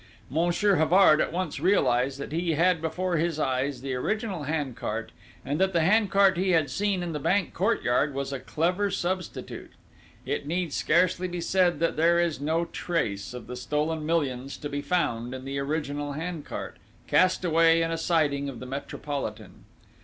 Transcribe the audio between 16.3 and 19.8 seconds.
cart, cast away in a siding of the Metropolitan....